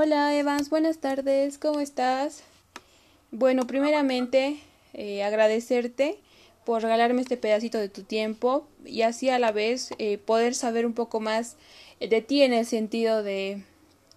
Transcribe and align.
Hola 0.00 0.32
Evans, 0.36 0.70
buenas 0.70 0.98
tardes, 0.98 1.58
¿cómo 1.58 1.80
estás? 1.80 2.44
Bueno, 3.32 3.66
primeramente 3.66 4.60
eh, 4.94 5.24
agradecerte 5.24 6.20
por 6.64 6.82
regalarme 6.82 7.20
este 7.20 7.36
pedacito 7.36 7.78
de 7.78 7.88
tu 7.88 8.04
tiempo 8.04 8.68
y 8.84 9.02
así 9.02 9.28
a 9.28 9.40
la 9.40 9.50
vez 9.50 9.90
eh, 9.98 10.16
poder 10.18 10.54
saber 10.54 10.86
un 10.86 10.92
poco 10.92 11.18
más 11.18 11.56
de 11.98 12.22
ti 12.22 12.42
en 12.42 12.52
el 12.52 12.64
sentido 12.64 13.24
de, 13.24 13.64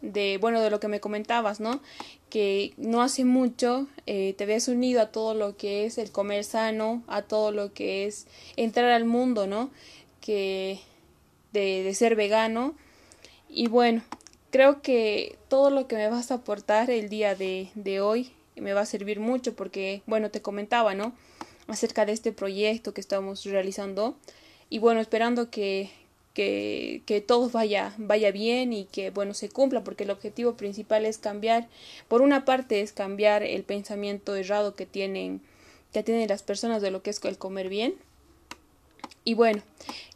de, 0.01 0.37
bueno, 0.39 0.61
de 0.61 0.69
lo 0.69 0.79
que 0.79 0.87
me 0.87 0.99
comentabas, 0.99 1.59
¿no? 1.59 1.81
Que 2.29 2.75
no 2.77 3.01
hace 3.01 3.25
mucho 3.25 3.87
eh, 4.05 4.35
te 4.37 4.43
habías 4.43 4.67
unido 4.67 5.01
a 5.01 5.11
todo 5.11 5.33
lo 5.33 5.57
que 5.57 5.87
es 5.87 5.97
el 5.97 6.11
comer 6.11 6.43
sano, 6.43 7.01
a 7.07 7.23
todo 7.23 7.51
lo 7.51 7.73
que 7.73 8.05
es 8.05 8.27
entrar 8.55 8.91
al 8.91 9.05
mundo, 9.05 9.47
¿no? 9.47 9.71
Que 10.19 10.79
de, 11.53 11.81
de 11.81 11.93
ser 11.95 12.15
vegano. 12.15 12.75
Y 13.49 13.67
bueno, 13.67 14.03
creo 14.51 14.81
que 14.81 15.37
todo 15.47 15.69
lo 15.69 15.87
que 15.87 15.95
me 15.95 16.09
vas 16.09 16.29
a 16.29 16.35
aportar 16.35 16.91
el 16.91 17.09
día 17.09 17.35
de, 17.35 18.01
hoy 18.01 18.31
me 18.55 18.73
va 18.73 18.81
a 18.81 18.85
servir 18.85 19.19
mucho 19.19 19.55
porque, 19.55 20.03
bueno, 20.05 20.29
te 20.29 20.41
comentaba, 20.41 20.93
¿no? 20.93 21.13
Acerca 21.67 22.05
de 22.05 22.11
este 22.11 22.31
proyecto 22.31 22.93
que 22.93 23.01
estamos 23.01 23.45
realizando 23.45 24.17
y 24.69 24.79
bueno, 24.79 24.99
esperando 24.99 25.49
que, 25.49 25.89
que, 26.33 27.01
que 27.05 27.21
todo 27.21 27.49
vaya, 27.49 27.95
vaya 27.97 28.31
bien 28.31 28.73
y 28.73 28.85
que, 28.85 29.09
bueno, 29.09 29.33
se 29.33 29.49
cumpla 29.49 29.83
porque 29.83 30.03
el 30.03 30.11
objetivo 30.11 30.55
principal 30.55 31.05
es 31.05 31.17
cambiar, 31.17 31.67
por 32.07 32.21
una 32.21 32.45
parte 32.45 32.81
es 32.81 32.91
cambiar 32.91 33.43
el 33.43 33.63
pensamiento 33.63 34.35
errado 34.35 34.75
que 34.75 34.85
tienen, 34.85 35.41
que 35.93 36.03
tienen 36.03 36.27
las 36.27 36.43
personas 36.43 36.81
de 36.81 36.91
lo 36.91 37.01
que 37.01 37.09
es 37.09 37.23
el 37.23 37.37
comer 37.37 37.69
bien. 37.69 37.95
Y 39.23 39.35
bueno, 39.35 39.61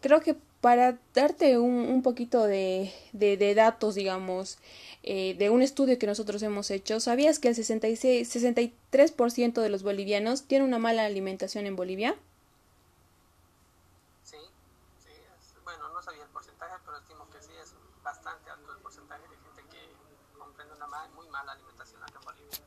creo 0.01 0.19
que 0.19 0.35
para 0.65 0.97
darte 1.13 1.59
un, 1.59 1.75
un 1.75 2.01
poquito 2.01 2.43
de, 2.43 2.91
de, 3.13 3.37
de, 3.37 3.53
datos, 3.53 3.93
digamos, 3.93 4.57
eh, 5.03 5.35
de 5.37 5.51
un 5.51 5.61
estudio 5.61 5.99
que 5.99 6.07
nosotros 6.07 6.41
hemos 6.41 6.71
hecho, 6.71 6.99
¿sabías 6.99 7.37
que 7.37 7.49
el 7.49 7.55
66, 7.55 8.35
63% 8.35 9.61
de 9.61 9.69
los 9.69 9.83
bolivianos 9.83 10.47
tiene 10.47 10.65
una 10.65 10.79
mala 10.79 11.05
alimentación 11.05 11.67
en 11.67 11.75
Bolivia? 11.75 12.15
Sí, 14.23 14.37
sí, 15.03 15.11
es, 15.11 15.63
bueno, 15.63 15.87
no 15.93 16.01
sabía 16.01 16.23
el 16.23 16.29
porcentaje, 16.29 16.73
pero 16.83 16.97
estimo 16.97 17.29
que 17.29 17.43
sí 17.43 17.51
es 17.61 17.75
bastante 18.03 18.49
alto 18.49 18.73
el 18.73 18.81
porcentaje 18.81 19.21
de 19.21 19.35
gente 19.35 19.61
que 19.69 20.39
comprende 20.39 20.73
una 20.73 20.87
mal, 20.87 21.11
muy 21.11 21.27
mala 21.27 21.51
alimentación 21.51 22.01
acá 22.01 22.17
en 22.17 22.25
Bolivia. 22.25 22.59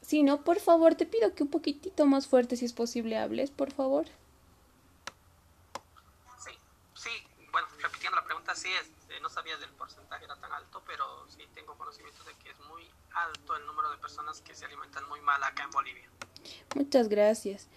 Sí, 0.00 0.22
no, 0.22 0.44
por 0.44 0.60
favor, 0.60 0.94
te 0.94 1.04
pido 1.04 1.34
que 1.34 1.42
un 1.42 1.50
poquitito 1.50 2.06
más 2.06 2.26
fuerte, 2.26 2.56
si 2.56 2.64
es 2.64 2.72
posible, 2.72 3.18
hables, 3.18 3.50
por 3.50 3.70
favor. 3.70 4.06
Así 8.58 8.68
es, 8.82 8.88
eh, 9.10 9.20
no 9.22 9.28
sabía 9.28 9.56
del 9.56 9.70
porcentaje 9.70 10.24
era 10.24 10.34
tan 10.36 10.52
alto, 10.52 10.82
pero 10.84 11.04
sí 11.28 11.44
tengo 11.54 11.78
conocimiento 11.78 12.24
de 12.24 12.32
que 12.42 12.50
es 12.50 12.58
muy 12.68 12.82
alto 13.14 13.56
el 13.56 13.64
número 13.66 13.88
de 13.90 13.98
personas 13.98 14.40
que 14.40 14.52
se 14.52 14.64
alimentan 14.64 15.08
muy 15.08 15.20
mal 15.20 15.40
acá 15.44 15.62
en 15.62 15.70
Bolivia. 15.70 16.08
Muchas 16.74 17.08
gracias. 17.08 17.68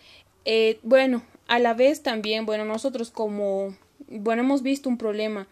Eh, 0.44 0.80
bueno, 0.82 1.22
a 1.48 1.60
la 1.60 1.76
vez 1.76 2.02
también, 2.02 2.48
bueno, 2.48 2.66
nosotros 2.66 3.12
como, 3.12 3.78
bueno, 4.08 4.42
hemos 4.42 4.64
visto 4.64 4.90
un 4.90 4.98
problema 4.98 5.46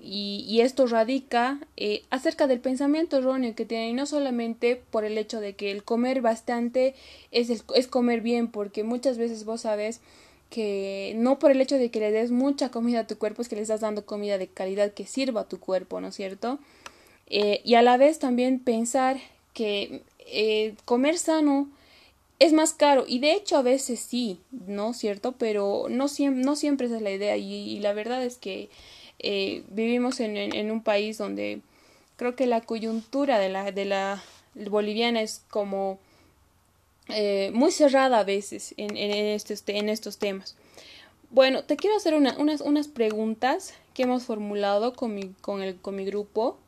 y, 0.00 0.46
y 0.48 0.60
esto 0.60 0.86
radica 0.86 1.58
eh, 1.76 2.04
acerca 2.10 2.46
del 2.46 2.60
pensamiento 2.60 3.18
erróneo 3.18 3.56
que 3.56 3.66
tienen, 3.66 3.88
y 3.88 3.94
no 3.94 4.06
solamente 4.06 4.76
por 4.76 5.04
el 5.04 5.18
hecho 5.18 5.40
de 5.40 5.56
que 5.56 5.72
el 5.72 5.82
comer 5.82 6.20
bastante 6.20 6.94
es, 7.32 7.50
el, 7.50 7.60
es 7.74 7.88
comer 7.88 8.20
bien, 8.20 8.52
porque 8.52 8.84
muchas 8.84 9.18
veces 9.18 9.44
vos 9.44 9.62
sabes, 9.62 10.00
que 10.50 11.14
no 11.16 11.38
por 11.38 11.52
el 11.52 11.60
hecho 11.60 11.78
de 11.78 11.90
que 11.90 12.00
le 12.00 12.10
des 12.10 12.30
mucha 12.30 12.70
comida 12.70 13.00
a 13.00 13.06
tu 13.06 13.16
cuerpo 13.16 13.40
es 13.40 13.48
que 13.48 13.56
le 13.56 13.62
estás 13.62 13.80
dando 13.80 14.04
comida 14.04 14.36
de 14.36 14.48
calidad 14.48 14.92
que 14.92 15.06
sirva 15.06 15.42
a 15.42 15.48
tu 15.48 15.60
cuerpo, 15.60 16.00
¿no 16.00 16.08
es 16.08 16.16
cierto? 16.16 16.58
Eh, 17.28 17.62
y 17.64 17.76
a 17.76 17.82
la 17.82 17.96
vez 17.96 18.18
también 18.18 18.58
pensar 18.58 19.18
que 19.54 20.02
eh, 20.26 20.74
comer 20.84 21.18
sano 21.18 21.68
es 22.40 22.52
más 22.52 22.72
caro 22.72 23.04
y 23.06 23.20
de 23.20 23.32
hecho 23.32 23.56
a 23.56 23.62
veces 23.62 24.00
sí, 24.00 24.40
¿no 24.50 24.90
es 24.90 24.96
cierto? 24.96 25.32
Pero 25.32 25.86
no, 25.88 26.08
siempre 26.08 26.44
no 26.44 26.56
siempre 26.56 26.88
esa 26.88 26.96
es 26.96 27.02
la 27.02 27.12
idea 27.12 27.36
y, 27.36 27.52
y 27.52 27.78
la 27.78 27.92
verdad 27.92 28.24
es 28.24 28.36
que 28.36 28.68
eh, 29.20 29.62
vivimos 29.68 30.18
en, 30.18 30.36
en, 30.36 30.54
en, 30.54 30.70
un 30.70 30.82
país 30.82 31.18
donde 31.18 31.60
creo 32.16 32.34
que 32.34 32.46
la 32.46 32.62
coyuntura 32.62 33.38
de 33.38 33.50
la, 33.50 33.70
de 33.70 33.84
la 33.84 34.22
boliviana 34.54 35.22
es 35.22 35.44
como 35.50 35.98
eh, 37.12 37.50
muy 37.52 37.72
cerrada 37.72 38.20
a 38.20 38.24
veces 38.24 38.74
en, 38.76 38.96
en, 38.96 39.10
estos, 39.10 39.62
en 39.66 39.88
estos 39.88 40.18
temas. 40.18 40.56
Bueno, 41.30 41.62
te 41.62 41.76
quiero 41.76 41.96
hacer 41.96 42.14
una, 42.14 42.36
unas, 42.38 42.60
unas 42.60 42.88
preguntas 42.88 43.74
que 43.94 44.02
hemos 44.02 44.24
formulado 44.24 44.94
con 44.94 45.14
mi, 45.14 45.32
con 45.40 45.62
el, 45.62 45.76
con 45.76 45.94
mi 45.94 46.04
grupo 46.04 46.58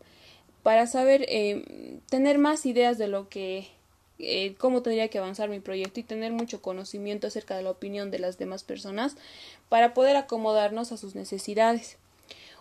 para 0.62 0.86
saber, 0.86 1.25
eh, 1.28 1.98
tener 2.08 2.38
más 2.38 2.64
ideas 2.66 2.97
de 2.97 3.08
lo 3.08 3.28
que, 3.28 3.66
eh, 4.20 4.54
cómo 4.58 4.82
tendría 4.82 5.08
que 5.08 5.19
avanzar 5.19 5.48
mi 5.48 5.58
proyecto 5.58 5.98
y 5.98 6.04
tener 6.04 6.31
mucho 6.31 6.62
conocimiento 6.62 7.26
acerca 7.26 7.56
de 7.56 7.62
la 7.62 7.70
opinión 7.70 8.12
de 8.12 8.20
las 8.20 8.38
demás 8.38 8.62
personas 8.62 9.16
para 9.69 9.94
poder 9.94 10.14
acomodarnos 10.14 10.92
a 10.92 10.97
sus 10.97 11.16
necesidades. 11.16 11.97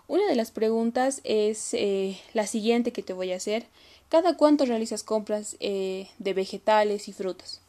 Una 0.07 0.27
de 0.27 0.35
las 0.35 0.49
preguntas 0.49 1.21
es 1.23 1.73
eh, 1.75 2.19
la 2.33 2.47
siguiente 2.47 2.91
que 2.91 3.03
te 3.03 3.13
voy 3.13 3.31
a 3.31 3.37
hacer. 3.37 3.67
¿Cada 4.09 4.35
cuánto 4.35 4.65
realizas 4.65 5.03
compras 5.03 5.55
de 5.59 6.33
vegetales 6.33 7.07
y 7.07 7.13
frutas? 7.13 7.61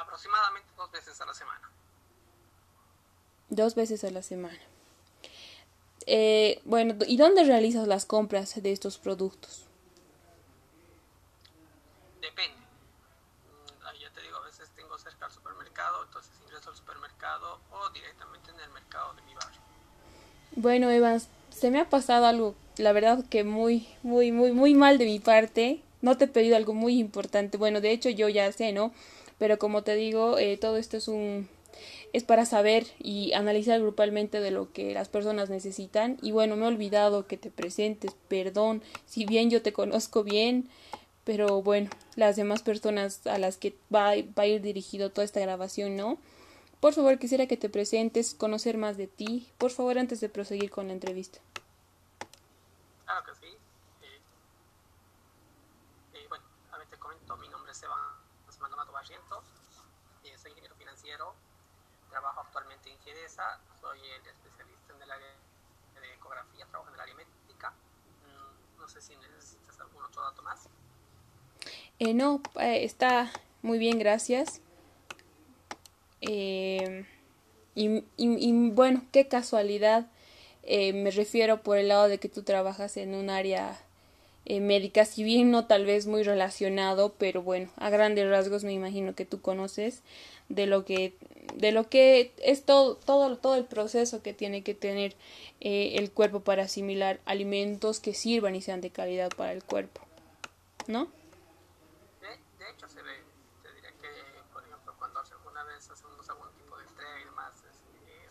Aproximadamente 0.00 0.68
dos 0.76 0.90
veces 0.90 1.20
a 1.20 1.26
la 1.26 1.34
semana. 1.34 1.70
Dos 3.48 3.74
veces 3.74 4.04
a 4.04 4.10
la 4.10 4.22
semana. 4.22 4.60
Eh, 6.06 6.60
bueno, 6.64 6.94
¿y 7.06 7.16
dónde 7.16 7.44
realizas 7.44 7.86
las 7.86 8.06
compras 8.06 8.60
de 8.62 8.72
estos 8.72 8.98
productos? 8.98 9.66
Depende. 12.20 12.56
Mm, 12.56 14.00
ya 14.00 14.10
te 14.10 14.20
digo, 14.22 14.36
a 14.38 14.44
veces 14.44 14.70
tengo 14.74 14.98
cerca 14.98 15.26
al 15.26 15.32
supermercado, 15.32 16.04
entonces 16.04 16.32
ingreso 16.44 16.70
al 16.70 16.76
supermercado 16.76 17.60
o 17.70 17.90
directamente 17.90 18.50
en 18.50 18.60
el 18.60 18.70
mercado 18.70 19.14
de 19.14 19.22
mi 19.22 19.34
barrio. 19.34 19.60
Bueno, 20.56 20.90
Evans, 20.90 21.28
se 21.50 21.70
me 21.70 21.80
ha 21.80 21.88
pasado 21.88 22.26
algo, 22.26 22.54
la 22.76 22.92
verdad 22.92 23.24
que 23.28 23.44
muy, 23.44 23.88
muy, 24.02 24.32
muy, 24.32 24.52
muy 24.52 24.74
mal 24.74 24.98
de 24.98 25.04
mi 25.04 25.20
parte. 25.20 25.82
No 26.02 26.16
te 26.16 26.24
he 26.24 26.28
pedido 26.28 26.56
algo 26.56 26.72
muy 26.72 26.98
importante. 26.98 27.58
Bueno, 27.58 27.80
de 27.80 27.92
hecho 27.92 28.08
yo 28.08 28.28
ya 28.28 28.50
sé, 28.52 28.72
¿no? 28.72 28.92
Pero 29.40 29.58
como 29.58 29.82
te 29.82 29.94
digo, 29.96 30.38
eh, 30.38 30.58
todo 30.58 30.76
esto 30.76 30.98
es 30.98 31.08
un 31.08 31.48
es 32.12 32.24
para 32.24 32.44
saber 32.44 32.86
y 32.98 33.32
analizar 33.32 33.80
grupalmente 33.80 34.40
de 34.40 34.50
lo 34.50 34.70
que 34.72 34.92
las 34.92 35.08
personas 35.08 35.48
necesitan 35.48 36.18
y 36.20 36.30
bueno, 36.30 36.56
me 36.56 36.64
he 36.64 36.68
olvidado 36.68 37.26
que 37.26 37.38
te 37.38 37.50
presentes, 37.50 38.14
perdón, 38.28 38.82
si 39.06 39.24
bien 39.24 39.48
yo 39.48 39.62
te 39.62 39.72
conozco 39.72 40.22
bien, 40.22 40.68
pero 41.24 41.62
bueno, 41.62 41.88
las 42.16 42.36
demás 42.36 42.62
personas 42.62 43.26
a 43.26 43.38
las 43.38 43.56
que 43.56 43.74
va, 43.94 44.10
va 44.38 44.42
a 44.42 44.46
ir 44.46 44.60
dirigido 44.60 45.10
toda 45.10 45.24
esta 45.24 45.40
grabación, 45.40 45.96
¿no? 45.96 46.18
Por 46.80 46.92
favor, 46.92 47.18
quisiera 47.18 47.46
que 47.46 47.56
te 47.56 47.70
presentes, 47.70 48.34
conocer 48.34 48.76
más 48.76 48.98
de 48.98 49.06
ti, 49.06 49.48
por 49.56 49.70
favor, 49.70 49.98
antes 49.98 50.20
de 50.20 50.28
proseguir 50.28 50.70
con 50.70 50.88
la 50.88 50.92
entrevista. 50.92 51.38
Claro 53.04 53.24
que 53.24 53.34
sí. 53.34 53.56
Eh, 54.02 54.20
eh, 56.14 56.26
bueno, 56.28 56.44
a 56.72 56.78
ver, 56.78 56.88
te 56.88 56.96
comento, 56.98 57.36
mi 57.36 57.48
nombre 57.48 57.72
es 57.72 57.82
Eva 57.82 58.20
Maldonado 58.60 58.92
Barrientos, 58.92 59.44
eh, 60.24 60.36
soy 60.36 60.50
ingeniero 60.50 60.74
financiero, 60.76 61.34
trabajo 62.10 62.40
soy 63.80 63.98
el 63.98 64.26
especialista 64.26 64.94
en 64.94 65.02
el 65.02 65.10
área 65.10 65.28
de 66.00 66.14
ecografía, 66.14 66.66
trabajo 66.66 66.90
en 66.90 66.94
el 66.94 67.00
área 67.00 67.14
médica. 67.14 67.70
Mm, 67.70 68.80
no 68.80 68.88
sé 68.88 69.00
si 69.00 69.16
necesitas 69.16 69.80
algún 69.80 70.02
otro 70.04 70.22
dato 70.22 70.42
más. 70.42 70.68
Eh, 71.98 72.14
no, 72.14 72.40
eh, 72.58 72.84
está 72.84 73.30
muy 73.62 73.78
bien, 73.78 73.98
gracias. 73.98 74.60
Eh, 76.22 77.06
y, 77.74 77.88
y, 77.88 78.04
y, 78.16 78.70
bueno, 78.70 79.02
qué 79.12 79.28
casualidad, 79.28 80.06
eh, 80.62 80.92
me 80.92 81.10
refiero 81.10 81.62
por 81.62 81.78
el 81.78 81.88
lado 81.88 82.08
de 82.08 82.18
que 82.18 82.28
tú 82.28 82.42
trabajas 82.42 82.96
en 82.96 83.14
un 83.14 83.30
área 83.30 83.78
eh, 84.46 84.60
médica, 84.60 85.04
si 85.04 85.22
bien 85.22 85.50
no 85.50 85.66
tal 85.66 85.84
vez 85.84 86.06
muy 86.06 86.22
relacionado, 86.22 87.14
pero 87.18 87.42
bueno, 87.42 87.70
a 87.76 87.90
grandes 87.90 88.28
rasgos 88.28 88.64
me 88.64 88.72
imagino 88.72 89.14
que 89.14 89.26
tú 89.26 89.40
conoces 89.40 90.02
de 90.48 90.66
lo 90.66 90.84
que 90.84 91.16
de 91.54 91.72
lo 91.72 91.88
que 91.88 92.32
es 92.38 92.64
todo 92.64 92.96
todo 92.96 93.36
todo 93.36 93.54
el 93.56 93.64
proceso 93.64 94.22
que 94.22 94.32
tiene 94.34 94.62
que 94.62 94.74
tener 94.74 95.14
eh, 95.60 95.92
el 95.96 96.10
cuerpo 96.10 96.40
para 96.40 96.64
asimilar 96.64 97.20
alimentos 97.26 98.00
que 98.00 98.14
sirvan 98.14 98.56
y 98.56 98.62
sean 98.62 98.80
de 98.80 98.90
calidad 98.90 99.30
para 99.36 99.52
el 99.52 99.62
cuerpo, 99.62 100.00
¿no? 100.86 101.08
De, 102.20 102.28
de 102.28 102.70
hecho 102.70 102.88
se 102.88 103.02
ve, 103.02 103.12
te 103.62 103.72
diré 103.74 103.88
que 104.00 104.08
por 104.52 104.64
ejemplo 104.64 104.94
cuando 104.98 105.20
alguna 105.20 105.64
vez 105.64 105.88
hacemos 105.90 106.28
algún 106.28 106.50
tipo 106.54 106.76
de 106.78 106.84
entrega 106.84 107.20
y 107.20 107.24
demás, 107.24 107.54
es, 107.70 107.76
eh, 108.08 108.28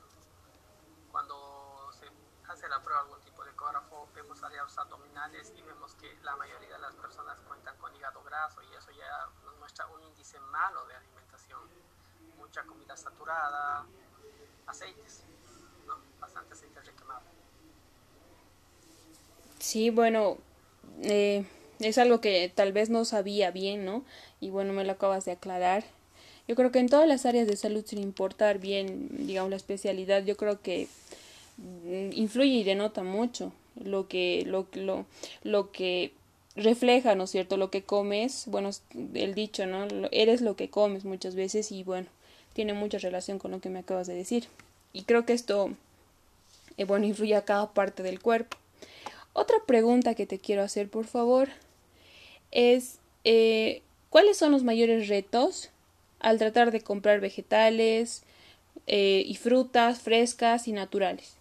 cuando 1.12 1.90
se 1.94 2.06
hace 2.52 2.68
la 2.68 2.82
prueba 2.82 3.02
algún 3.02 3.22
tipo 3.22 3.44
de 3.46 3.52
ecógrafo 3.52 4.09
vemos 4.22 4.44
áreas 4.44 4.78
abdominales 4.78 5.54
y 5.58 5.62
vemos 5.62 5.96
que 5.96 6.08
la 6.24 6.36
mayoría 6.36 6.74
de 6.76 6.80
las 6.80 6.96
personas 6.96 7.38
cuentan 7.48 7.76
con 7.78 7.96
hígado 7.96 8.22
graso 8.24 8.60
y 8.62 8.76
eso 8.76 8.92
ya 8.92 9.30
nos 9.46 9.58
muestra 9.60 9.88
un 9.88 10.04
índice 10.04 10.38
malo 10.52 10.86
de 10.88 10.96
alimentación. 10.96 11.62
Mucha 12.38 12.64
comida 12.64 12.98
saturada, 12.98 13.86
aceites, 14.68 15.24
¿no? 15.88 15.96
bastante 16.20 16.54
aceite 16.54 16.82
requemado. 16.82 17.22
Sí, 19.60 19.90
bueno, 19.90 20.38
eh, 21.02 21.46
es 21.80 21.98
algo 21.98 22.20
que 22.20 22.52
tal 22.54 22.74
vez 22.74 22.90
no 22.90 23.06
sabía 23.06 23.52
bien, 23.52 23.86
¿no? 23.86 24.04
Y 24.42 24.50
bueno, 24.50 24.74
me 24.74 24.84
lo 24.84 24.92
acabas 24.92 25.24
de 25.26 25.32
aclarar. 25.32 25.86
Yo 26.48 26.56
creo 26.56 26.72
que 26.72 26.80
en 26.80 26.90
todas 26.90 27.08
las 27.08 27.26
áreas 27.26 27.48
de 27.48 27.56
salud, 27.56 27.86
sin 27.86 28.00
importar 28.00 28.60
bien, 28.60 29.08
digamos, 29.28 29.50
la 29.50 29.56
especialidad, 29.56 30.26
yo 30.26 30.36
creo 30.36 30.62
que 30.62 30.90
mm, 31.58 32.12
influye 32.14 32.52
y 32.52 32.64
denota 32.66 33.04
mucho 33.04 33.54
lo 33.76 34.08
que, 34.08 34.44
lo, 34.46 34.68
lo, 34.74 35.06
lo 35.44 35.72
que 35.72 36.12
refleja, 36.56 37.16
¿no 37.16 37.24
es 37.26 37.32
cierto? 37.32 37.58
Lo 37.58 37.72
que 37.72 37.84
comes, 37.84 38.46
bueno, 38.48 38.70
el 39.14 39.34
dicho, 39.34 39.66
¿no? 39.66 39.88
Eres 40.12 40.42
lo 40.42 40.56
que 40.56 40.70
comes 40.70 41.06
muchas 41.06 41.36
veces 41.36 41.72
y 41.72 41.84
bueno, 41.84 42.08
tiene 42.54 42.74
mucha 42.74 42.98
relación 42.98 43.40
con 43.40 43.52
lo 43.52 43.60
que 43.60 43.70
me 43.70 43.80
acabas 43.80 44.08
de 44.08 44.16
decir. 44.16 44.48
Y 44.94 45.04
creo 45.04 45.26
que 45.26 45.34
esto, 45.34 45.72
eh, 46.78 46.86
bueno, 46.86 47.06
influye 47.06 47.36
a 47.36 47.46
cada 47.46 47.72
parte 47.74 48.04
del 48.04 48.20
cuerpo. 48.20 48.58
Otra 49.34 49.58
pregunta 49.66 50.16
que 50.16 50.26
te 50.26 50.40
quiero 50.40 50.64
hacer, 50.64 50.90
por 50.90 51.06
favor, 51.06 51.50
es 52.52 53.00
eh, 53.24 53.82
¿cuáles 54.10 54.38
son 54.38 54.52
los 54.52 54.64
mayores 54.64 55.08
retos 55.08 55.70
al 56.20 56.38
tratar 56.38 56.72
de 56.72 56.82
comprar 56.82 57.20
vegetales 57.20 58.24
eh, 58.88 59.24
y 59.26 59.36
frutas 59.36 60.02
frescas 60.02 60.68
y 60.68 60.72
naturales? 60.72 61.39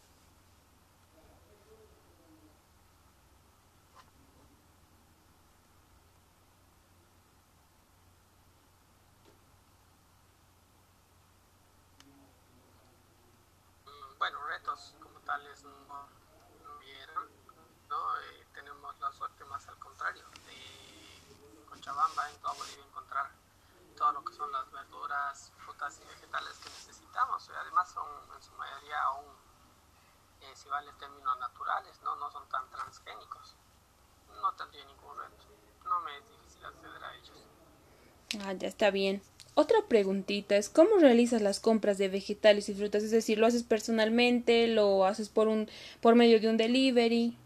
Ya 38.59 38.69
está 38.69 38.91
bien. 38.91 39.23
Otra 39.55 39.79
preguntita 39.89 40.57
es 40.57 40.69
¿cómo 40.69 40.99
realizas 40.99 41.43
las 41.43 41.59
compras 41.59 41.99
de 41.99 42.09
vegetales 42.09 42.69
y 42.69 42.75
frutas? 42.75 43.03
Es 43.03 43.11
decir, 43.11 43.39
¿lo 43.39 43.47
haces 43.47 43.65
personalmente? 43.65 44.69
¿Lo 44.69 45.05
haces 45.05 45.29
por 45.29 45.49
un 45.49 45.69
por 46.01 46.15
medio 46.15 46.41
de 46.41 46.49
un 46.49 46.57
delivery? 46.57 47.37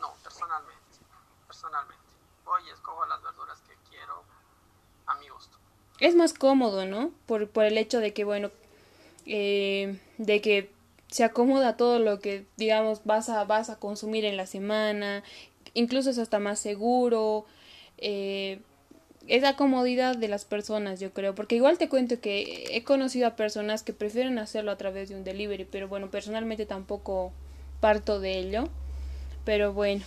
No, 0.00 0.14
personalmente. 0.22 0.80
Personalmente. 1.46 2.02
Voy 2.44 2.62
y 2.66 2.70
escojo 2.70 3.04
las 3.06 3.22
verduras 3.22 3.58
que 3.68 3.74
quiero 3.90 4.22
a 5.06 5.14
mi 5.16 5.28
gusto. 5.28 5.58
Es 6.00 6.14
más 6.14 6.32
cómodo, 6.32 6.86
¿no? 6.86 7.10
Por, 7.26 7.50
por 7.50 7.64
el 7.64 7.76
hecho 7.76 8.00
de 8.00 8.14
que, 8.14 8.24
bueno, 8.24 8.50
eh, 9.26 9.98
de 10.18 10.40
que 10.40 10.70
se 11.08 11.24
acomoda 11.24 11.76
todo 11.76 11.98
lo 11.98 12.20
que, 12.20 12.46
digamos, 12.56 13.02
vas 13.04 13.28
a, 13.28 13.44
vas 13.44 13.68
a 13.68 13.78
consumir 13.78 14.24
en 14.24 14.36
la 14.36 14.46
semana. 14.46 15.22
Incluso 15.74 16.10
es 16.10 16.18
hasta 16.18 16.38
más 16.38 16.58
seguro. 16.58 17.44
Eh, 17.98 18.60
es 19.28 19.42
la 19.42 19.56
comodidad 19.56 20.16
de 20.16 20.28
las 20.28 20.44
personas, 20.44 21.00
yo 21.00 21.12
creo, 21.12 21.34
porque 21.34 21.56
igual 21.56 21.78
te 21.78 21.88
cuento 21.88 22.20
que 22.20 22.68
he 22.70 22.84
conocido 22.84 23.26
a 23.26 23.36
personas 23.36 23.82
que 23.82 23.92
prefieren 23.92 24.38
hacerlo 24.38 24.70
a 24.70 24.76
través 24.76 25.08
de 25.08 25.16
un 25.16 25.24
delivery, 25.24 25.64
pero 25.64 25.88
bueno, 25.88 26.10
personalmente 26.10 26.66
tampoco 26.66 27.32
parto 27.80 28.20
de 28.20 28.38
ello. 28.38 28.68
Pero 29.44 29.72
bueno, 29.72 30.04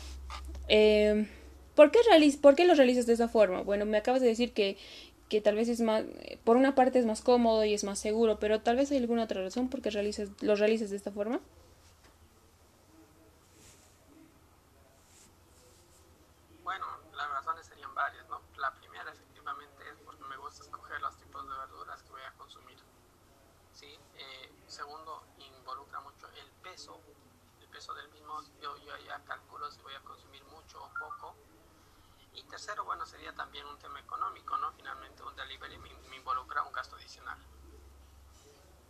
eh, 0.67 1.27
¿por, 1.75 1.91
qué 1.91 1.99
¿por 2.41 2.55
qué 2.55 2.65
lo 2.65 2.75
realizas 2.75 3.05
de 3.05 3.13
esa 3.13 3.27
forma? 3.27 3.61
Bueno, 3.61 3.85
me 3.85 3.97
acabas 3.97 4.21
de 4.21 4.27
decir 4.27 4.51
que, 4.51 4.77
que 5.29 5.41
tal 5.41 5.55
vez 5.55 5.69
es 5.69 5.81
más, 5.81 6.03
por 6.43 6.57
una 6.57 6.75
parte 6.75 6.99
es 6.99 7.05
más 7.05 7.21
cómodo 7.21 7.63
y 7.65 7.73
es 7.73 7.83
más 7.83 7.99
seguro, 7.99 8.39
pero 8.39 8.61
tal 8.61 8.75
vez 8.75 8.91
hay 8.91 8.97
alguna 8.97 9.23
otra 9.23 9.41
razón 9.41 9.69
por 9.69 9.81
qué 9.81 9.91
lo 10.41 10.55
realizas 10.55 10.89
de 10.89 10.97
esta 10.97 11.11
forma. 11.11 11.39
Tercero, 32.49 32.83
bueno, 32.83 33.05
sería 33.05 33.33
también 33.33 33.65
un 33.65 33.77
tema 33.77 33.99
económico, 34.01 34.57
¿no? 34.57 34.73
Finalmente 34.73 35.23
un 35.23 35.35
delivery 35.35 35.77
me, 35.77 36.17
involucra 36.17 36.63
un 36.63 36.73
gasto 36.73 36.97
adicional. 36.97 37.37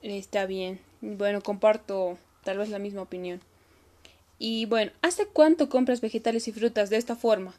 Está 0.01 0.45
bien. 0.47 0.81
Bueno, 1.01 1.41
comparto 1.41 2.17
tal 2.43 2.57
vez 2.57 2.69
la 2.69 2.79
misma 2.79 3.03
opinión. 3.03 3.41
Y 4.39 4.65
bueno, 4.65 4.91
¿hace 5.01 5.27
cuánto 5.27 5.69
compras 5.69 6.01
vegetales 6.01 6.47
y 6.47 6.53
frutas 6.53 6.89
de 6.89 6.97
esta 6.97 7.15
forma? 7.15 7.53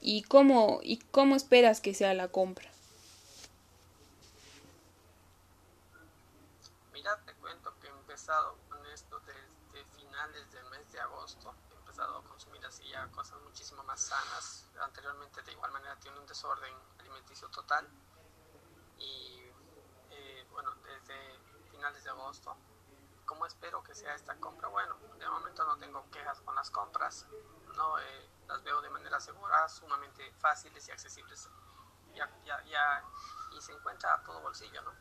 ¿Y 0.00 0.22
cómo, 0.22 0.80
y 0.82 0.96
cómo 0.96 1.36
esperas 1.36 1.80
que 1.80 1.94
sea 1.94 2.14
la 2.14 2.28
compra? 2.28 2.68
Mira, 6.92 7.20
te 7.24 7.34
cuento 7.34 7.72
que 7.80 7.86
he 7.86 7.90
empezado 7.90 8.56
consumir 12.42 12.66
así 12.66 12.88
ya 12.88 13.06
cosas 13.12 13.40
muchísimo 13.42 13.84
más 13.84 14.00
sanas, 14.00 14.66
anteriormente 14.80 15.42
de 15.42 15.52
igual 15.52 15.70
manera 15.70 15.94
tiene 16.00 16.18
un 16.18 16.26
desorden 16.26 16.74
alimenticio 16.98 17.48
total 17.48 17.88
y 18.98 19.48
eh, 20.10 20.46
bueno, 20.50 20.74
desde 20.82 21.38
finales 21.70 22.02
de 22.02 22.10
agosto, 22.10 22.56
¿cómo 23.24 23.46
espero 23.46 23.80
que 23.84 23.94
sea 23.94 24.14
esta 24.14 24.34
compra? 24.40 24.68
Bueno, 24.68 24.96
de 25.18 25.28
momento 25.28 25.64
no 25.64 25.76
tengo 25.78 26.10
quejas 26.10 26.40
con 26.40 26.56
las 26.56 26.68
compras, 26.70 27.26
no 27.76 27.98
eh, 28.00 28.30
las 28.48 28.60
veo 28.64 28.80
de 28.82 28.90
manera 28.90 29.20
segura, 29.20 29.68
sumamente 29.68 30.32
fáciles 30.40 30.88
y 30.88 30.90
accesibles 30.90 31.48
ya, 32.12 32.28
ya, 32.44 32.60
ya, 32.64 33.04
y 33.56 33.60
se 33.60 33.72
encuentra 33.72 34.14
a 34.14 34.22
todo 34.24 34.40
bolsillo, 34.40 34.82
¿no? 34.82 34.92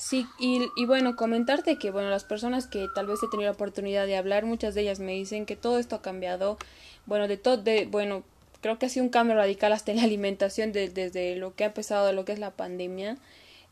Sí, 0.00 0.26
y, 0.38 0.62
y, 0.76 0.86
bueno, 0.86 1.14
comentarte 1.14 1.76
que, 1.76 1.90
bueno, 1.90 2.08
las 2.08 2.24
personas 2.24 2.66
que 2.66 2.88
tal 2.94 3.06
vez 3.06 3.22
he 3.22 3.28
tenido 3.28 3.50
la 3.50 3.54
oportunidad 3.54 4.06
de 4.06 4.16
hablar, 4.16 4.46
muchas 4.46 4.74
de 4.74 4.80
ellas 4.80 4.98
me 4.98 5.12
dicen 5.12 5.44
que 5.44 5.56
todo 5.56 5.78
esto 5.78 5.94
ha 5.96 6.00
cambiado 6.00 6.56
bueno, 7.04 7.28
de 7.28 7.36
todo, 7.36 7.58
de, 7.58 7.84
bueno, 7.84 8.24
creo 8.62 8.78
que 8.78 8.86
ha 8.86 8.88
sido 8.88 9.04
un 9.04 9.10
cambio 9.10 9.36
radical 9.36 9.72
hasta 9.74 9.90
en 9.90 9.98
la 9.98 10.04
alimentación 10.04 10.72
desde 10.72 11.36
lo 11.36 11.54
que 11.54 11.64
ha 11.64 11.66
empezado 11.66 12.14
lo 12.14 12.24
que 12.24 12.32
es 12.32 12.38
la 12.38 12.52
pandemia. 12.52 13.18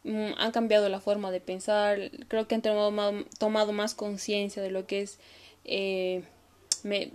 Mm, 0.04 0.32
han 0.36 0.52
cambiado 0.52 0.90
la 0.90 1.00
forma 1.00 1.30
de 1.30 1.40
pensar, 1.40 2.10
creo 2.28 2.46
que 2.46 2.56
han 2.56 2.62
tomado, 2.62 3.24
tomado 3.38 3.72
más 3.72 3.94
conciencia 3.94 4.62
de 4.62 4.70
lo 4.70 4.86
que 4.86 5.00
es 5.00 5.18
eh, 5.64 6.24
me, 6.82 7.10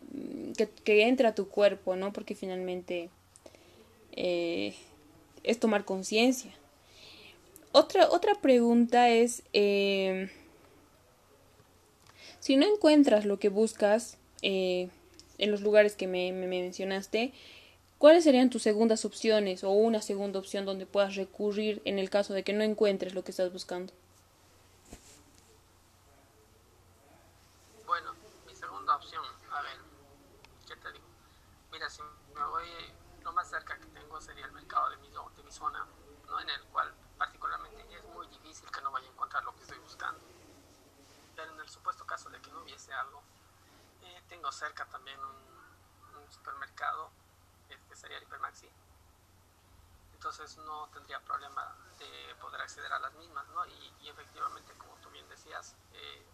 que, 0.57 0.69
que, 0.83 1.07
entra 1.07 1.29
a 1.29 1.35
tu 1.35 1.49
cuerpo, 1.49 1.95
¿no? 1.95 2.13
Porque 2.13 2.33
finalmente 2.33 3.11
eh, 4.13 4.73
es 5.43 5.59
tomar 5.59 5.85
conciencia. 5.85 6.51
Otra, 7.73 8.07
otra 8.09 8.35
pregunta 8.35 9.09
es, 9.09 9.43
eh, 9.51 10.31
si 12.39 12.55
no 12.55 12.65
encuentras 12.65 13.25
lo 13.25 13.39
que 13.39 13.49
buscas, 13.49 14.17
eh, 14.43 14.89
en 15.37 15.51
los 15.51 15.61
lugares 15.61 15.95
que 15.95 16.07
me, 16.07 16.31
mencionaste, 16.31 17.33
¿cuáles 17.97 18.23
serían 18.25 18.49
tus 18.49 18.61
segundas 18.61 19.05
opciones 19.05 19.63
o 19.63 19.71
una 19.71 20.01
segunda 20.01 20.39
opción 20.39 20.65
donde 20.65 20.85
puedas 20.85 21.15
recurrir 21.15 21.81
en 21.85 21.99
el 21.99 22.09
caso 22.09 22.33
de 22.33 22.43
que 22.43 22.53
no 22.53 22.63
encuentres 22.63 23.13
lo 23.13 23.23
que 23.23 23.31
estás 23.31 23.51
buscando? 23.51 23.93
Bueno, 27.85 28.13
mi 28.45 28.53
segunda 28.53 28.95
opción, 28.95 29.23
a 29.51 29.61
ver, 29.61 29.77
¿qué 30.67 30.75
te 30.75 30.91
digo? 30.91 31.05
Mira, 31.71 31.89
si 31.89 32.01
me 32.35 32.45
voy, 32.45 32.67
lo 33.23 33.31
más 33.31 33.49
cerca 33.49 33.77
que 33.79 33.87
tengo 33.87 34.21
sería 34.21 34.45
el 34.45 34.51
mercado 34.51 34.89
de 34.91 34.97
mi, 34.97 35.07
de 35.07 35.43
mi 35.43 35.51
zona, 35.51 35.87
¿no? 36.27 36.39
en 36.39 36.49
el 36.49 36.61
cual 36.71 36.93
particularmente 37.17 37.85
es 37.95 38.03
muy 38.13 38.27
difícil 38.27 38.69
que 38.69 38.81
no 38.81 38.91
vaya 38.91 39.07
a 39.07 39.11
encontrar 39.11 39.43
lo 39.43 39.55
que 39.55 39.61
estoy 39.61 39.79
buscando. 39.79 40.19
Pero 41.35 41.53
en 41.53 41.59
el 41.59 41.69
supuesto 41.69 42.05
caso 42.05 42.29
de 42.29 42.39
que 42.41 42.51
no 42.51 42.61
hubiese 42.61 42.91
algo, 42.93 43.23
tengo 44.43 44.51
cerca 44.51 44.85
también 44.88 45.17
un, 45.23 46.29
supermercado, 46.29 47.12
que 47.69 47.95
sería 47.95 48.17
el 48.17 48.23
Hipermaxi. 48.23 48.67
Entonces 50.15 50.57
no 50.57 50.89
tendría 50.89 51.19
problema 51.21 51.73
de 51.97 52.35
poder 52.41 52.59
acceder 52.59 52.91
a 52.91 53.00
las 53.00 53.13
mismas, 53.13 53.47
¿no? 53.50 53.65
Y, 53.67 54.09
efectivamente, 54.09 54.73
como 54.73 54.95
tú 54.95 55.09
bien 55.12 55.29
decías, 55.29 55.75
eh, 55.93 56.25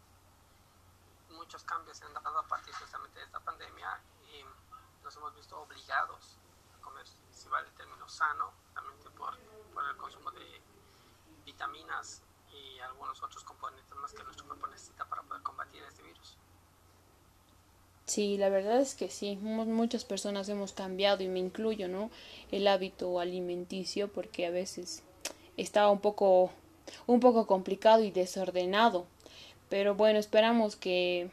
muchos 1.30 1.63
cambios 1.66 1.98
se 1.98 2.06
han 2.06 2.13
dado 2.16 2.39
a 2.39 2.48
partir 2.48 2.74
justamente 2.74 3.20
de 3.20 3.25
esta 3.25 3.39
pandemia 3.42 4.01
y 4.32 4.44
nos 5.04 5.16
hemos 5.18 5.36
visto 5.36 5.60
obligados 5.60 6.38
a 6.75 6.82
comer, 6.82 7.06
si 7.30 7.48
vale 7.50 7.68
el 7.68 7.75
término 7.75 8.08
sano, 8.10 8.54
también 8.74 8.98
por, 9.16 9.38
por 9.74 9.84
el 9.84 9.98
consumo 9.98 10.32
de 10.32 10.63
vitaminas 11.46 12.24
y 12.51 12.80
algunos 12.80 13.22
otros 13.22 13.44
componentes 13.44 13.96
más 13.98 14.13
que 14.13 14.24
nuestro 14.24 14.48
cuerpo 14.48 14.66
necesita 14.66 15.06
para 15.06 15.22
poder 15.22 15.44
combatir 15.44 15.84
este 15.84 16.01
virus. 16.01 16.39
Sí, 18.10 18.38
la 18.38 18.50
verdad 18.50 18.82
es 18.82 18.96
que 18.96 19.08
sí, 19.12 19.36
muchas 19.36 20.04
personas 20.04 20.50
hemos 20.50 20.74
cambiado 20.74 21.22
y 21.22 21.28
me 21.28 21.38
incluyo, 21.38 21.88
¿no? 21.88 22.10
El 22.51 22.68
hábito 22.68 23.20
alimenticio 23.20 24.08
porque 24.08 24.48
a 24.48 24.50
veces 24.50 25.04
estaba 25.58 25.92
un 25.92 26.00
poco 26.00 26.50
un 27.06 27.20
poco 27.20 27.46
complicado 27.46 28.04
y 28.04 28.10
desordenado. 28.10 29.06
Pero 29.70 29.94
bueno, 29.94 30.18
esperamos 30.18 30.75
que, 30.75 31.30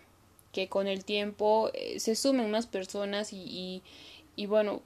que 0.53 0.69
con 0.69 0.87
el 0.87 1.07
tiempo 1.07 1.71
eh, 1.73 1.99
se 1.99 2.15
sumen 2.15 2.51
más 2.51 2.67
personas 2.67 3.33
y, 3.33 3.39
y, 3.39 3.83
y 4.37 4.45
bueno, 4.45 4.83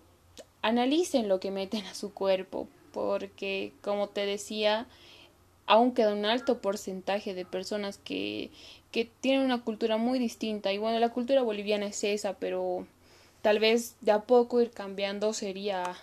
analicen 0.62 1.28
lo 1.28 1.40
que 1.40 1.50
meten 1.50 1.84
a 1.86 1.94
su 1.96 2.14
cuerpo, 2.14 2.68
porque 2.92 3.72
como 3.82 4.08
te 4.08 4.26
decía, 4.26 4.86
aún 5.66 5.92
queda 5.92 6.12
un 6.12 6.24
alto 6.24 6.60
porcentaje 6.60 7.34
de 7.34 7.44
personas 7.44 7.98
que, 7.98 8.52
que 8.90 9.10
tienen 9.20 9.44
una 9.44 9.62
cultura 9.62 9.96
muy 9.96 10.18
distinta. 10.18 10.72
Y 10.72 10.78
bueno, 10.78 10.98
la 10.98 11.10
cultura 11.10 11.42
boliviana 11.42 11.86
es 11.86 12.02
esa, 12.04 12.34
pero 12.34 12.86
tal 13.42 13.58
vez 13.58 13.96
de 14.00 14.12
a 14.12 14.20
poco 14.22 14.60
ir 14.60 14.70
cambiando 14.70 15.32
sería, 15.32 15.96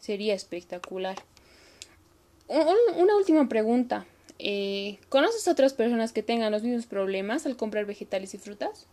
sería 0.00 0.34
espectacular. 0.34 1.16
una 2.48 3.16
última 3.16 3.48
pregunta. 3.48 4.06
Eh, 4.38 4.98
¿Conoces 5.08 5.46
otras 5.46 5.74
personas 5.74 6.12
que 6.12 6.22
tengan 6.22 6.50
los 6.50 6.62
mismos 6.62 6.86
problemas 6.86 7.46
al 7.46 7.56
comprar 7.56 7.86
vegetales 7.86 8.34
y 8.34 8.38
frutas? 8.38 8.86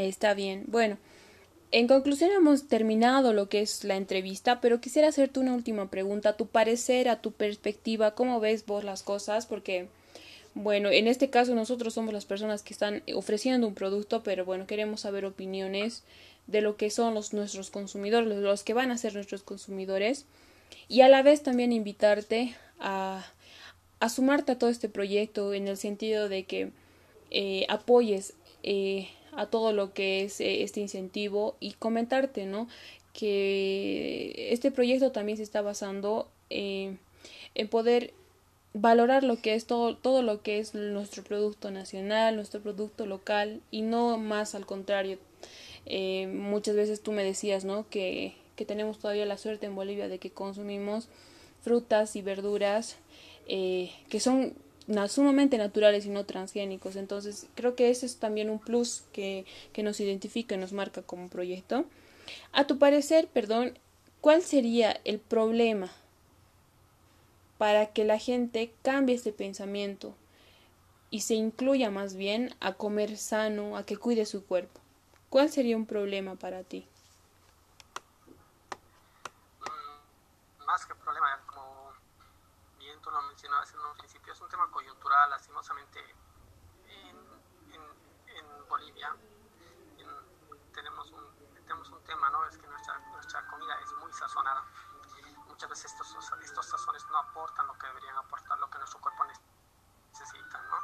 Está 0.00 0.32
bien. 0.32 0.64
Bueno, 0.66 0.96
en 1.72 1.86
conclusión 1.86 2.30
hemos 2.30 2.68
terminado 2.68 3.34
lo 3.34 3.50
que 3.50 3.60
es 3.60 3.84
la 3.84 3.96
entrevista, 3.96 4.58
pero 4.62 4.80
quisiera 4.80 5.08
hacerte 5.08 5.40
una 5.40 5.52
última 5.52 5.90
pregunta. 5.90 6.30
A 6.30 6.36
tu 6.38 6.46
parecer, 6.46 7.06
a 7.10 7.20
tu 7.20 7.32
perspectiva, 7.32 8.14
¿cómo 8.14 8.40
ves 8.40 8.64
vos 8.64 8.82
las 8.82 9.02
cosas? 9.02 9.44
Porque, 9.44 9.88
bueno, 10.54 10.88
en 10.88 11.06
este 11.06 11.28
caso 11.28 11.54
nosotros 11.54 11.92
somos 11.92 12.14
las 12.14 12.24
personas 12.24 12.62
que 12.62 12.72
están 12.72 13.02
ofreciendo 13.14 13.68
un 13.68 13.74
producto, 13.74 14.22
pero 14.22 14.46
bueno, 14.46 14.66
queremos 14.66 15.02
saber 15.02 15.26
opiniones 15.26 16.02
de 16.46 16.62
lo 16.62 16.78
que 16.78 16.88
son 16.88 17.12
los 17.12 17.34
nuestros 17.34 17.70
consumidores, 17.70 18.26
los 18.26 18.64
que 18.64 18.72
van 18.72 18.90
a 18.90 18.96
ser 18.96 19.12
nuestros 19.12 19.42
consumidores, 19.42 20.24
y 20.88 21.02
a 21.02 21.08
la 21.10 21.22
vez 21.22 21.42
también 21.42 21.72
invitarte 21.72 22.56
a, 22.78 23.22
a 23.98 24.08
sumarte 24.08 24.52
a 24.52 24.58
todo 24.58 24.70
este 24.70 24.88
proyecto 24.88 25.52
en 25.52 25.68
el 25.68 25.76
sentido 25.76 26.30
de 26.30 26.44
que 26.44 26.70
eh, 27.30 27.66
apoyes 27.68 28.32
eh, 28.62 29.08
a 29.32 29.46
todo 29.46 29.72
lo 29.72 29.92
que 29.92 30.22
es 30.22 30.40
eh, 30.40 30.62
este 30.62 30.80
incentivo 30.80 31.56
y 31.60 31.72
comentarte, 31.72 32.46
¿no? 32.46 32.68
Que 33.12 34.48
este 34.52 34.70
proyecto 34.70 35.12
también 35.12 35.36
se 35.36 35.42
está 35.42 35.62
basando 35.62 36.28
en 36.48 36.98
poder 37.70 38.12
valorar 38.72 39.24
lo 39.24 39.40
que 39.40 39.54
es 39.54 39.66
todo, 39.66 39.96
todo 39.96 40.22
lo 40.22 40.42
que 40.42 40.58
es 40.58 40.74
nuestro 40.74 41.24
producto 41.24 41.70
nacional, 41.70 42.36
nuestro 42.36 42.60
producto 42.60 43.06
local 43.06 43.60
y 43.70 43.82
no 43.82 44.16
más 44.18 44.54
al 44.54 44.66
contrario. 44.66 45.18
Eh, 45.86 46.26
muchas 46.28 46.76
veces 46.76 47.02
tú 47.02 47.12
me 47.12 47.24
decías, 47.24 47.64
¿no? 47.64 47.88
Que, 47.88 48.34
que 48.56 48.64
tenemos 48.64 48.98
todavía 48.98 49.26
la 49.26 49.38
suerte 49.38 49.66
en 49.66 49.74
Bolivia 49.74 50.08
de 50.08 50.18
que 50.18 50.30
consumimos 50.30 51.08
frutas 51.62 52.16
y 52.16 52.22
verduras 52.22 52.96
eh, 53.48 53.90
que 54.08 54.20
son 54.20 54.54
sumamente 55.08 55.58
naturales 55.58 56.06
y 56.06 56.08
no 56.08 56.24
transgénicos. 56.24 56.96
Entonces, 56.96 57.46
creo 57.54 57.74
que 57.74 57.90
ese 57.90 58.06
es 58.06 58.16
también 58.16 58.50
un 58.50 58.58
plus 58.58 59.04
que, 59.12 59.44
que 59.72 59.82
nos 59.82 60.00
identifica 60.00 60.54
y 60.54 60.58
nos 60.58 60.72
marca 60.72 61.02
como 61.02 61.28
proyecto. 61.28 61.84
A 62.52 62.66
tu 62.66 62.78
parecer, 62.78 63.28
perdón, 63.28 63.78
¿cuál 64.20 64.42
sería 64.42 65.00
el 65.04 65.18
problema 65.18 65.90
para 67.58 67.86
que 67.86 68.04
la 68.04 68.18
gente 68.18 68.72
cambie 68.82 69.14
este 69.14 69.32
pensamiento 69.32 70.14
y 71.10 71.20
se 71.20 71.34
incluya 71.34 71.90
más 71.90 72.14
bien 72.14 72.54
a 72.60 72.74
comer 72.74 73.16
sano, 73.16 73.76
a 73.76 73.84
que 73.84 73.96
cuide 73.96 74.26
su 74.26 74.44
cuerpo? 74.44 74.80
¿Cuál 75.28 75.50
sería 75.50 75.76
un 75.76 75.86
problema 75.86 76.36
para 76.36 76.64
ti? 76.64 76.86
Lastimosamente 85.30 85.98
en, 86.86 87.30
Bolivia 88.68 89.14
tenemos, 90.72 91.10
un, 91.10 91.54
tenemos 91.64 91.90
un 91.90 92.04
tema, 92.04 92.30
¿no? 92.30 92.46
Es 92.46 92.56
que 92.56 92.66
nuestra, 92.68 92.98
nuestra 93.10 93.46
comida 93.48 93.74
es 93.80 93.92
muy 93.94 94.12
sazonada. 94.12 94.64
Muchas 95.48 95.68
veces 95.68 95.92
estos, 95.92 96.32
estos 96.42 96.66
sazones 96.66 97.04
no 97.08 97.18
aportan 97.18 97.66
lo 97.66 97.76
que 97.76 97.86
deberían 97.88 98.16
aportar, 98.16 98.58
lo 98.58 98.70
que 98.70 98.78
nuestro 98.78 99.00
cuerpo 99.00 99.24
necesita, 99.24 100.62
¿no? 100.62 100.76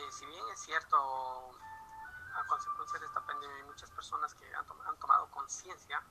Eh, 0.00 0.12
si 0.12 0.26
bien 0.26 0.44
es 0.48 0.60
cierto, 0.60 0.96
a 2.34 2.46
consecuencia 2.46 2.98
de 2.98 3.06
esta 3.06 3.20
pandemia 3.24 3.56
hay 3.56 3.62
muchas 3.62 3.90
personas 3.90 4.34
que 4.34 4.52
han, 4.54 4.66
han 4.86 4.96
tomado 4.98 5.30
conciencia, 5.30 6.02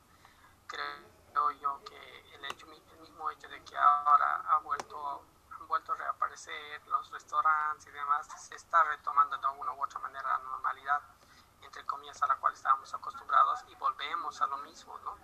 creo 0.65 1.51
yo 1.59 1.83
que 1.83 2.35
el, 2.35 2.45
hecho, 2.45 2.67
el 2.67 2.99
mismo 2.99 3.29
hecho 3.31 3.49
de 3.49 3.61
que 3.63 3.77
ahora 3.77 4.35
ha 4.47 4.59
vuelto 4.59 5.25
los 6.87 7.11
restaurantes 7.11 7.87
y 7.87 7.91
demás, 7.91 8.27
se 8.47 8.55
está 8.55 8.83
retomando 8.83 9.37
de 9.37 9.47
alguna 9.47 9.73
u 9.73 9.83
otra 9.83 9.99
manera 9.99 10.37
la 10.37 10.43
normalidad, 10.43 11.01
entre 11.61 11.85
comillas, 11.85 12.21
a 12.23 12.27
la 12.27 12.37
cual 12.37 12.53
estábamos 12.53 12.93
acostumbrados 12.93 13.59
y 13.67 13.75
volvemos 13.75 14.39
a 14.41 14.47
lo 14.47 14.57
mismo, 14.59 14.97
¿no? 14.99 15.17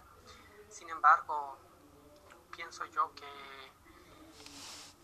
Sin 0.70 0.90
embargo, 0.90 1.58
pienso 2.52 2.86
yo 2.86 3.14
que 3.16 3.72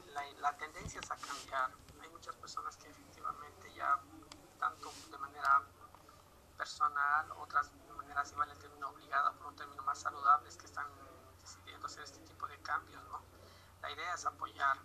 la, 0.07 0.23
la 0.39 0.57
tendencia 0.57 0.99
es 0.99 1.11
a 1.11 1.15
cambiar. 1.15 1.71
Hay 2.01 2.09
muchas 2.09 2.35
personas 2.35 2.75
que 2.77 2.89
efectivamente 2.89 3.73
ya, 3.73 3.97
tanto 4.59 4.91
de 5.09 5.17
manera 5.17 5.61
personal, 6.57 7.31
otras 7.37 7.71
de 7.71 7.93
manera, 7.93 8.25
si 8.25 8.35
vale 8.35 8.51
el 8.51 8.59
término 8.59 8.89
obligada, 8.89 9.31
por 9.33 9.47
un 9.47 9.55
término 9.55 9.81
más 9.83 9.99
saludable, 9.99 10.49
es 10.49 10.57
que 10.57 10.65
están 10.65 10.87
decidiendo 11.39 11.87
hacer 11.87 12.03
este 12.03 12.19
tipo 12.19 12.47
de 12.47 12.61
cambios, 12.61 13.01
¿no? 13.05 13.21
La 13.81 13.91
idea 13.91 14.13
es 14.13 14.25
apoyar, 14.25 14.77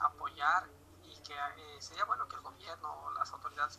apoyar 0.00 0.68
y 1.02 1.16
que 1.22 1.34
eh, 1.34 1.80
sería 1.80 2.04
bueno 2.04 2.26
que 2.28 2.36
el 2.36 2.42
gobierno 2.42 2.92
o 3.04 3.10
las 3.12 3.32
autoridades 3.32 3.78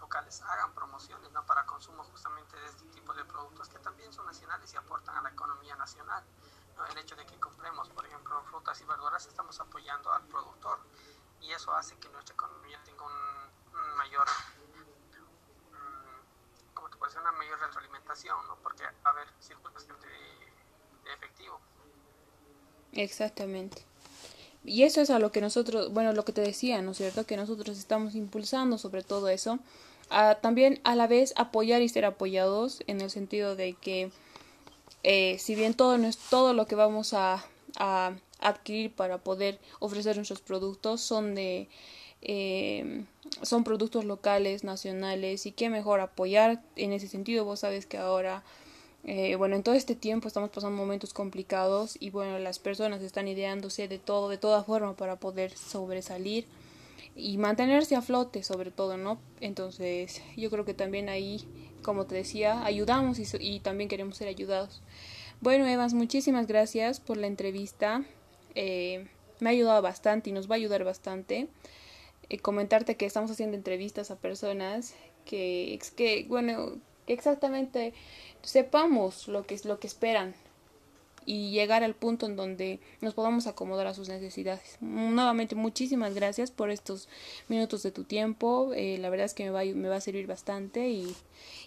locales 0.00 0.42
hagan 0.42 0.72
promociones 0.74 1.30
¿no? 1.32 1.44
para 1.46 1.66
consumo 1.66 2.04
justamente 2.04 2.56
de 2.56 2.66
este 2.66 2.84
tipo 2.86 3.12
de 3.14 3.24
productos 3.24 3.68
que 3.68 3.78
también 3.78 4.12
son 4.12 4.26
nacionales 4.26 4.72
y 4.72 4.76
aportan 4.76 5.16
a 5.16 5.22
la 5.22 5.30
economía 5.30 5.76
nacional. 5.76 6.24
¿no? 6.76 6.86
El 6.86 6.98
hecho 6.98 7.16
de 7.16 7.26
que 7.26 7.38
compremos, 7.38 7.88
por 7.90 8.06
ejemplo, 8.06 8.42
frutas 8.44 8.80
y 8.80 8.84
verduras, 8.84 9.26
estamos 9.26 9.58
apoyando 9.60 10.12
al 10.12 10.22
productor 10.24 10.78
y 11.40 11.52
eso 11.52 11.72
hace 11.74 11.96
que 11.98 12.08
nuestra 12.10 12.34
economía 12.34 12.80
tenga 12.84 13.04
un, 13.04 13.96
mayor, 13.96 14.26
mm, 15.72 16.74
como 16.74 16.88
te 16.88 16.96
puede 16.96 17.18
una 17.18 17.32
mayor 17.32 17.58
retroalimentación, 17.60 18.46
¿no? 18.46 18.56
porque 18.56 18.84
va 18.84 18.90
a 19.04 19.08
haber 19.10 19.28
circulación 19.40 20.00
de, 20.00 20.08
de 21.04 21.12
efectivo. 21.12 21.60
Exactamente. 22.92 23.89
Y 24.70 24.84
eso 24.84 25.00
es 25.00 25.10
a 25.10 25.18
lo 25.18 25.32
que 25.32 25.40
nosotros, 25.40 25.92
bueno, 25.92 26.12
lo 26.12 26.24
que 26.24 26.32
te 26.32 26.42
decía, 26.42 26.80
¿no 26.80 26.92
es 26.92 26.98
cierto? 26.98 27.26
Que 27.26 27.36
nosotros 27.36 27.76
estamos 27.76 28.14
impulsando 28.14 28.78
sobre 28.78 29.02
todo 29.02 29.28
eso. 29.28 29.58
también 30.42 30.80
a 30.84 30.94
la 30.94 31.08
vez 31.08 31.34
apoyar 31.36 31.82
y 31.82 31.88
ser 31.88 32.04
apoyados 32.04 32.80
en 32.86 33.00
el 33.00 33.10
sentido 33.10 33.56
de 33.56 33.74
que 33.74 34.12
eh, 35.02 35.38
si 35.40 35.56
bien 35.56 35.74
todo, 35.74 35.98
no 35.98 36.06
es, 36.06 36.18
todo 36.18 36.52
lo 36.52 36.66
que 36.66 36.76
vamos 36.76 37.14
a, 37.14 37.44
a, 37.78 38.12
adquirir 38.38 38.92
para 38.92 39.18
poder 39.18 39.58
ofrecer 39.80 40.14
nuestros 40.16 40.40
productos 40.40 41.00
son 41.00 41.34
de 41.34 41.68
eh, 42.22 43.04
son 43.42 43.64
productos 43.64 44.04
locales, 44.04 44.62
nacionales 44.62 45.46
y 45.46 45.52
qué 45.52 45.68
mejor 45.68 45.98
apoyar 45.98 46.62
en 46.76 46.92
ese 46.92 47.08
sentido. 47.08 47.44
Vos 47.44 47.60
sabes 47.60 47.86
que 47.86 47.98
ahora 47.98 48.44
eh, 49.04 49.34
bueno, 49.36 49.56
en 49.56 49.62
todo 49.62 49.74
este 49.74 49.94
tiempo 49.94 50.28
estamos 50.28 50.50
pasando 50.50 50.76
momentos 50.76 51.14
complicados 51.14 51.96
y 52.00 52.10
bueno, 52.10 52.38
las 52.38 52.58
personas 52.58 53.02
están 53.02 53.28
ideándose 53.28 53.88
de 53.88 53.98
todo, 53.98 54.28
de 54.28 54.38
toda 54.38 54.62
forma 54.62 54.94
para 54.94 55.16
poder 55.16 55.56
sobresalir 55.56 56.46
y 57.16 57.38
mantenerse 57.38 57.96
a 57.96 58.02
flote 58.02 58.42
sobre 58.42 58.70
todo, 58.70 58.96
¿no? 58.96 59.18
Entonces 59.40 60.22
yo 60.36 60.50
creo 60.50 60.64
que 60.64 60.74
también 60.74 61.08
ahí, 61.08 61.44
como 61.82 62.06
te 62.06 62.14
decía, 62.14 62.64
ayudamos 62.64 63.18
y, 63.18 63.24
y 63.40 63.60
también 63.60 63.88
queremos 63.88 64.16
ser 64.16 64.28
ayudados. 64.28 64.82
Bueno, 65.40 65.66
Evans, 65.66 65.94
muchísimas 65.94 66.46
gracias 66.46 67.00
por 67.00 67.16
la 67.16 67.26
entrevista. 67.26 68.04
Eh, 68.54 69.06
me 69.40 69.48
ha 69.48 69.52
ayudado 69.52 69.80
bastante 69.80 70.28
y 70.28 70.32
nos 70.34 70.50
va 70.50 70.54
a 70.54 70.56
ayudar 70.56 70.84
bastante. 70.84 71.48
Eh, 72.28 72.38
comentarte 72.38 72.96
que 72.96 73.06
estamos 73.06 73.30
haciendo 73.30 73.56
entrevistas 73.56 74.10
a 74.10 74.16
personas 74.16 74.94
que, 75.24 75.78
que 75.96 76.26
bueno, 76.28 76.76
que 77.10 77.14
exactamente 77.14 77.92
sepamos 78.40 79.26
lo 79.26 79.44
que 79.44 79.56
es 79.56 79.64
lo 79.64 79.80
que 79.80 79.88
esperan 79.88 80.32
y 81.26 81.50
llegar 81.50 81.82
al 81.82 81.94
punto 81.94 82.26
en 82.26 82.36
donde 82.36 82.78
nos 83.00 83.14
podamos 83.14 83.48
acomodar 83.48 83.88
a 83.88 83.94
sus 83.94 84.08
necesidades. 84.08 84.76
Nuevamente, 84.80 85.56
muchísimas 85.56 86.14
gracias 86.14 86.52
por 86.52 86.70
estos 86.70 87.08
minutos 87.48 87.82
de 87.82 87.90
tu 87.90 88.04
tiempo. 88.04 88.72
Eh, 88.74 88.96
la 88.98 89.10
verdad 89.10 89.26
es 89.26 89.34
que 89.34 89.42
me 89.42 89.50
va, 89.50 89.64
me 89.64 89.88
va 89.88 89.96
a 89.96 90.00
servir 90.00 90.28
bastante 90.28 90.88
y, 90.88 91.16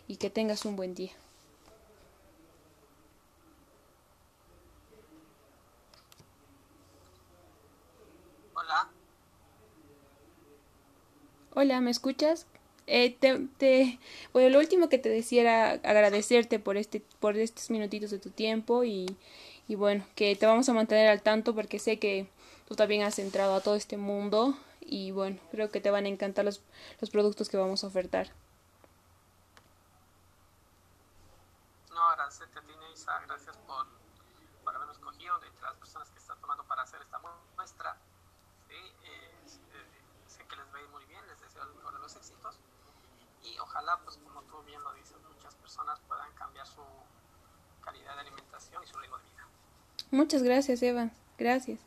y 0.07 0.15
que 0.15 0.29
tengas 0.29 0.63
un 0.63 0.77
buen 0.77 0.95
día. 0.95 1.11
Hola. 8.55 8.89
Hola, 11.53 11.81
¿me 11.81 11.91
escuchas? 11.91 12.47
Eh, 12.95 13.17
te, 13.19 13.39
te, 13.57 13.99
bueno, 14.33 14.49
lo 14.51 14.59
último 14.59 14.87
que 14.87 14.99
te 14.99 15.09
decía 15.09 15.41
era 15.41 15.71
agradecerte 15.71 16.59
por 16.59 16.77
este, 16.77 16.99
por 17.19 17.35
estos 17.37 17.71
minutitos 17.71 18.11
de 18.11 18.19
tu 18.19 18.29
tiempo 18.29 18.83
y, 18.83 19.17
y 19.67 19.73
bueno, 19.73 20.05
que 20.13 20.35
te 20.35 20.45
vamos 20.45 20.69
a 20.69 20.73
mantener 20.73 21.09
al 21.09 21.23
tanto 21.23 21.55
porque 21.55 21.79
sé 21.79 21.97
que 21.97 22.29
tú 22.67 22.75
también 22.75 23.01
has 23.01 23.17
entrado 23.17 23.55
a 23.55 23.61
todo 23.61 23.73
este 23.73 23.97
mundo 23.97 24.55
y 24.79 25.09
bueno, 25.09 25.39
creo 25.49 25.71
que 25.71 25.81
te 25.81 25.89
van 25.89 26.05
a 26.05 26.07
encantar 26.07 26.45
los, 26.45 26.61
los 27.01 27.09
productos 27.09 27.49
que 27.49 27.57
vamos 27.57 27.83
a 27.83 27.87
ofertar. 27.87 28.27
No, 31.89 32.09
agradecerte 32.11 32.59
a 32.59 32.61
ti, 32.61 32.73
Neisa, 32.79 33.19
gracias 33.25 33.57
por, 33.65 33.87
por 34.63 34.75
haberme 34.75 34.93
escogido 34.93 35.39
de 35.39 35.47
las 35.63 35.75
personas 35.77 36.11
que 36.11 36.19
están 36.19 36.39
tomando 36.39 36.63
para 36.65 36.83
hacer 36.83 37.01
esta 37.01 37.19
muestra. 37.57 37.97
¿sí? 38.67 38.75
Eh, 38.75 39.31
sé 40.27 40.45
que 40.45 40.55
les 40.57 40.65
va 40.71 40.77
a 40.77 40.81
ir 40.83 40.89
muy 40.89 41.05
bien, 41.05 41.25
les 41.25 41.41
deseo 41.41 41.63
el 41.63 41.73
mejor 41.73 41.93
de 41.95 41.99
los 41.99 42.15
éxitos 42.15 42.59
y 43.53 43.59
ojalá, 43.59 43.99
pues 44.03 44.17
como 44.17 44.41
tú 44.43 44.61
bien 44.63 44.81
lo 44.83 44.93
dices, 44.93 45.17
muchas 45.29 45.55
personas 45.55 45.99
puedan 46.07 46.31
cambiar 46.33 46.65
su 46.65 46.81
calidad 47.83 48.15
de 48.15 48.21
alimentación 48.21 48.83
y 48.83 48.87
su 48.87 48.97
ritmo 48.97 49.17
de 49.17 49.23
vida. 49.23 49.47
Muchas 50.11 50.43
gracias, 50.43 50.81
Evan. 50.81 51.11
Gracias. 51.37 51.79